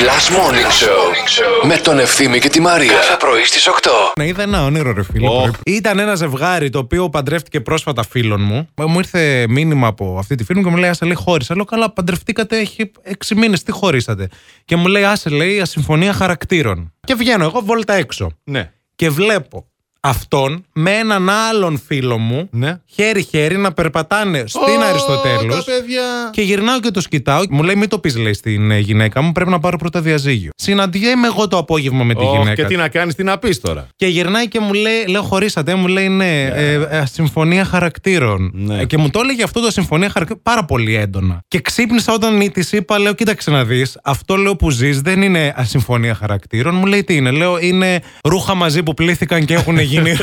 [0.00, 2.92] Last Morning Show με τον Ευθύμη και τη Μαρία.
[2.92, 3.88] Κάθε πρωί στις 8.
[4.16, 5.28] Να είδα ένα όνειρο, ρε φίλε.
[5.28, 5.34] Οχ.
[5.34, 5.52] πρωί.
[5.64, 8.68] Ήταν ένα ζευγάρι το οποίο παντρεύτηκε πρόσφατα φίλων μου.
[8.86, 11.54] Μου ήρθε μήνυμα από αυτή τη φίλη μου και μου λέει: Άσε, λέει, χώρισα.
[11.54, 13.62] Λέω: Καλά, παντρευτήκατε, έχει έξι μήνες.
[13.62, 14.28] Τι χωρίσατε.
[14.64, 16.92] Και μου λέει: Άσε, λέει, ασυμφωνία χαρακτήρων.
[17.00, 18.30] Και βγαίνω εγώ βόλτα έξω.
[18.44, 18.70] Ναι.
[18.96, 19.66] Και βλέπω
[20.00, 22.80] αυτόν με έναν άλλον φίλο μου Ναι.
[22.86, 26.02] χέρι-χέρι να περπατάνε στην Ω, Αριστοτέλους τα παιδιά.
[26.32, 27.42] και γυρνάω και το κοιτάω.
[27.50, 30.50] Μου λέει: Μην το πεις, λέει στην ε, γυναίκα μου, πρέπει να πάρω πρώτα διαζύγιο.
[30.56, 32.54] Συναντιέμαι εγώ το απόγευμα με τη Ωχ, γυναίκα.
[32.54, 33.86] και τι να κάνεις, τι να πεις τώρα.
[33.96, 38.50] Και γυρνάει και μου λέει, λέω χωρίσατε, μου λέει ναι, ε, ε, συμφωνία χαρακτήρων.
[38.54, 38.80] Ναι.
[38.80, 41.38] Ε, και μου το έλεγε αυτό το συμφωνία χαρακτήρων πάρα πολύ έντονα.
[41.48, 45.52] Και ξύπνησα όταν της είπα, λέω, κοίταξε να δεις, αυτό λέω που ζεις δεν είναι
[45.56, 46.74] ασυμφωνία χαρακτήρων.
[46.74, 50.16] Μου λέει τι είναι, λέω είναι ρούχα μαζί που πλήθηκαν και έχουν γίνει.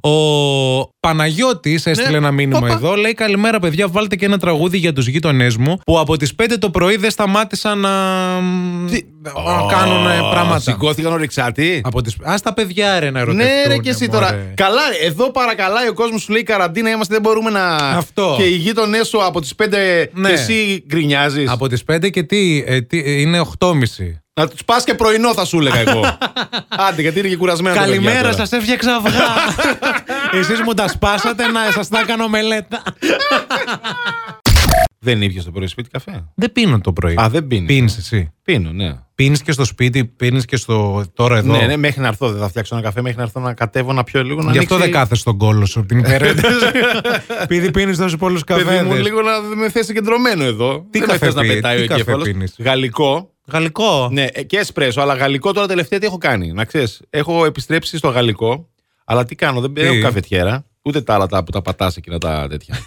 [0.00, 2.72] Ο Παναγιώτης έστειλε ένα μήνυμα Οπα.
[2.72, 2.94] εδώ.
[2.94, 3.88] Λέει: Καλημέρα, παιδιά.
[3.88, 7.10] Βάλτε και ένα τραγούδι για τους γείτονές μου που από τις 5 το πρωί δεν
[7.10, 7.90] σταμάτησαν να,
[8.40, 10.58] να κάνουν ε, Ω, πράγματα.
[10.60, 11.80] Σηκώθηκαν ορεξάτοι.
[11.84, 12.16] Από τις...
[12.22, 13.50] Α τα παιδιά ρε να ερωτευτούν.
[13.52, 14.26] Ναι, ρε και εσύ μωρέ.
[14.26, 14.52] τώρα.
[14.54, 17.76] Καλά, ρε, εδώ παρακαλάει ο κόσμος σου λέει καραντίνα είμαστε, δεν μπορούμε να.
[17.76, 18.34] Αυτό.
[18.38, 19.66] Και οι γείτονές σου από τις 5
[20.12, 20.28] Ναι.
[20.28, 21.50] και εσύ γκρινιάζεις.
[21.50, 23.72] Από τις 5 και τι, ε, τι ε, είναι 8.30.
[24.40, 26.00] Να τους πας και πρωινό, θα σου έλεγα εγώ.
[26.88, 28.32] Άντε, γιατί είναι και κουρασμένα τα παιδιά Καλημέρα, τώρα.
[28.34, 29.26] σας έφτιαξα αυγά.
[30.40, 32.82] Εσείς μου τα σπάσατε να σας τα κάνω μελέτα.
[34.98, 37.14] Δεν ήπια το πρωί σπίτι καφέ; δεν πίνω το πρωί.
[37.20, 37.66] Α, δεν πίνεις.
[37.66, 38.94] Πίνεις εσύ; Πίνω, ναι.
[39.14, 42.30] Πίνεις και στο σπίτι, πίνεις και στο τώρα εδώ; Ναι, ναι, μέχρι να έρθω.
[42.30, 44.42] Δεν θα φτιάξω ένα καφέ μέχρι να έρθω να κατέβω να πιω λίγο.
[44.42, 46.54] Να Γι' αυτό ανοίξει- δεν κάθεσαι στον κόλο σου την υπερένταση.
[47.42, 49.02] Επειδή πίνεις τόσους πολλούς Παιδί μου, καφέδες.
[49.02, 50.86] λίγο να με θέσει κεντρωμένο εδώ.
[50.90, 52.28] Τι δεν με καφέ θες να πι- πετάει τι ο καφέ εγκέφαλος.
[52.28, 53.30] πίνεις; Γαλλικό.
[53.52, 54.08] Γαλλικό.
[54.12, 56.52] Ναι, ε, και εσπρέσο, αλλά γαλλικό τώρα τελευταία τι έχω κάνει.
[56.52, 58.68] Να ξέρεις, έχω επιστρέψει στο γαλλικό,
[59.04, 60.64] αλλά τι κάνω, δεν Τι; έχω καφετιέρα.
[60.82, 62.74] Ούτε τα άλλα τα που τα πατάς εκείνα τα τέτοια.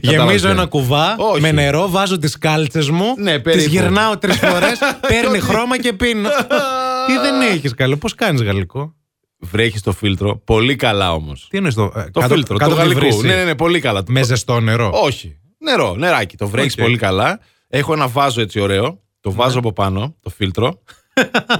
[0.00, 0.44] Γεμίζω Κατάλαβες.
[0.44, 1.40] ένα κουβά Όχι.
[1.40, 3.70] με νερό, βάζω τις κάλτσες μου, Ναι, τις περίπου.
[3.70, 6.28] γυρνάω τρεις φορές, παίρνει χρώμα και πίνω.
[7.06, 8.94] Τι δεν έχεις καλό, πώς κάνεις γαλλικό;
[9.38, 10.36] Βρέχεις το φίλτρο.
[10.36, 11.46] Πολύ καλά όμως.
[11.50, 11.82] Τι είναι το.
[11.96, 13.16] ε, Το κάτω- φίλτρο, κάτω το από τη γαλλικό.
[13.16, 13.34] βρύση.
[13.34, 14.02] Ναι, ναι, ναι, πολύ καλά.
[14.08, 14.90] Με ζεστό νερό.
[14.94, 15.38] Όχι.
[15.58, 16.36] Νερό, νεράκι.
[16.36, 16.80] Το βρέχεις Οκ.
[16.82, 17.40] πολύ καλά.
[17.68, 19.00] Έχω ένα βάζο έτσι ωραίο.
[19.22, 19.36] Το Ναι.
[19.36, 20.78] βάζω από πάνω, το φίλτρο.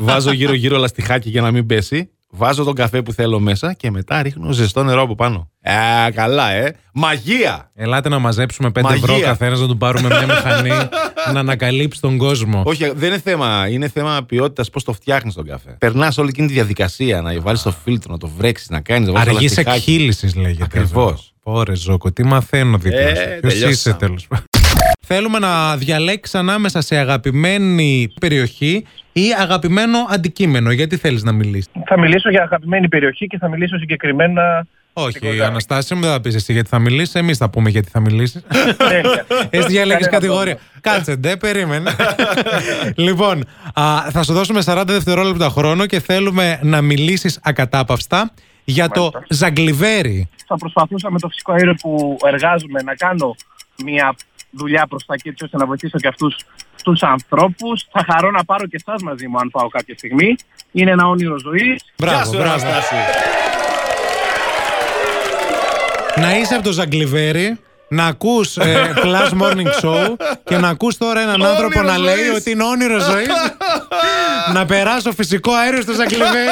[0.00, 2.10] βάζω γύρω-γύρω λαστιχάκι για να μην πέσει.
[2.34, 5.50] Βάζω τον καφέ που θέλω μέσα και μετά ρίχνω ζεστό νερό από πάνω.
[5.62, 6.76] Α, καλά, ε.
[6.94, 7.70] Μαγεία!
[7.74, 9.00] Ελάτε να μαζέψουμε 5 Μαγεία.
[9.04, 10.70] ευρώ καθένα να του πάρουμε μια μηχανή
[11.32, 12.62] να ανακαλύψει τον κόσμο.
[12.66, 13.66] Όχι, δεν είναι θέμα.
[13.68, 15.76] Είναι θέμα ποιότητας πώς το φτιάχνεις τον καφέ.
[15.78, 19.14] Περνάς όλη εκείνη τη διαδικασία να βάλεις το φίλτρο, να το βρέξεις, να κάνεις.
[19.14, 20.64] Αργής εκχύλησης λέγεται.
[20.64, 21.32] Ακριβώς.
[21.42, 23.22] Πόρε ζώκο, τι μαθαίνω δίπλα Ε, σου.
[23.40, 23.70] Ποιος τελειώσαμε.
[23.72, 24.44] είσαι τέλος πάντων.
[25.14, 30.70] Θέλουμε να διαλέξεις ανάμεσα σε αγαπημένη περιοχή ή αγαπημένο αντικείμενο.
[30.70, 34.66] Γιατί θέλεις να μιλήσεις; Θα μιλήσω για αγαπημένη περιοχή και θα μιλήσω συγκεκριμένα.
[34.92, 35.46] Όχι, Τίποτα.
[35.46, 37.14] Αναστάσια μου δεν θα πεις εσύ γιατί θα μιλήσεις.
[37.14, 38.42] Εμείς θα πούμε γιατί θα μιλήσεις.
[38.76, 39.26] Τέλεια.
[39.50, 40.58] Εσύ διαλέγεις Κανένα κατηγορία.
[40.80, 41.90] Κάτσε, ντε, περίμενε.
[43.06, 43.44] λοιπόν,
[43.74, 48.30] α, θα σου δώσουμε 40 δευτερόλεπτα χρόνο και θέλουμε να μιλήσεις ακατάπαυστα
[48.64, 49.24] για το Μάλιστα.
[49.28, 50.28] ζαγκλιβέρι.
[50.46, 53.34] Θα προσπαθούσα με το φυσικό αέριο που εργάζομαι να κάνω
[53.84, 54.14] μια
[54.52, 56.36] δουλειά προς τα εκεί έτσι ώστε να βοηθήσω και αυτούς
[56.82, 57.86] τους ανθρώπους.
[57.92, 60.36] Θα χαρώ να πάρω και εσάς μαζί μου αν πάω κάποια στιγμή.
[60.72, 61.84] Είναι ένα όνειρο ζωής.
[61.98, 62.64] Μπράβο, μπράβο.
[66.16, 67.58] Να είσαι από το ζαγκλιβέρι,
[67.88, 70.14] να ακούς ε, Plus Morning Show
[70.44, 72.36] και να ακούς τώρα έναν άνθρωπο να λέει ζωής.
[72.36, 73.28] ότι είναι όνειρο ζωής.
[74.52, 76.50] να περάσω φυσικό αέριο στο ζαγκλιβέρι.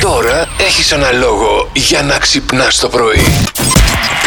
[0.00, 3.24] Τώρα έχεις ένα λόγο για να ξυπνάς το πρωί.